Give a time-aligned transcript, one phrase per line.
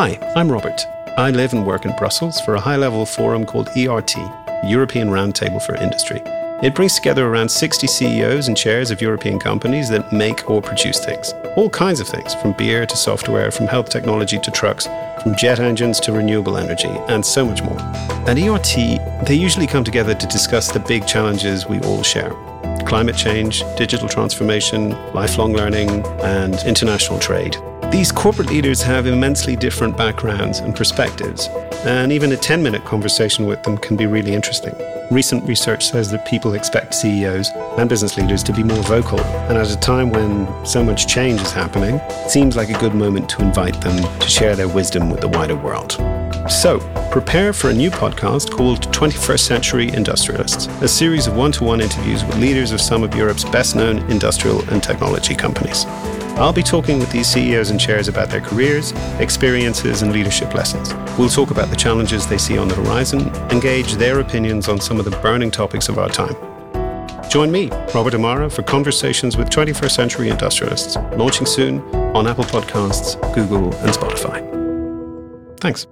[0.00, 0.86] Hi, I'm Robert.
[1.16, 4.14] I live and work in Brussels for a high level forum called ERT,
[4.62, 6.22] European Roundtable for Industry.
[6.62, 11.04] It brings together around 60 CEOs and chairs of European companies that make or produce
[11.04, 11.32] things.
[11.56, 14.86] All kinds of things, from beer to software, from health technology to trucks,
[15.20, 17.80] from jet engines to renewable energy, and so much more.
[18.28, 22.30] At ERT, they usually come together to discuss the big challenges we all share
[22.86, 27.56] climate change, digital transformation, lifelong learning, and international trade.
[27.90, 31.48] These corporate leaders have immensely different backgrounds and perspectives,
[31.86, 34.74] and even a 10 minute conversation with them can be really interesting.
[35.10, 37.48] Recent research says that people expect CEOs
[37.78, 41.40] and business leaders to be more vocal, and at a time when so much change
[41.40, 45.08] is happening, it seems like a good moment to invite them to share their wisdom
[45.08, 45.92] with the wider world.
[46.50, 51.64] So, prepare for a new podcast called 21st Century Industrialists, a series of one to
[51.64, 55.86] one interviews with leaders of some of Europe's best known industrial and technology companies.
[56.38, 60.94] I'll be talking with these CEOs and chairs about their careers, experiences, and leadership lessons.
[61.18, 65.00] We'll talk about the challenges they see on the horizon, engage their opinions on some
[65.00, 66.36] of the burning topics of our time.
[67.28, 71.80] Join me, Robert Amara, for conversations with 21st century industrialists, launching soon
[72.14, 74.38] on Apple Podcasts, Google, and Spotify.
[75.58, 75.88] Thanks.